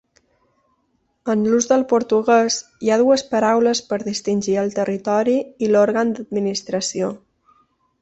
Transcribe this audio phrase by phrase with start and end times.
[1.33, 2.57] En l'ús del portuguès,
[2.87, 5.39] hi ha dues paraules per distingir el territori
[5.69, 7.17] i l'òrgan d'administració.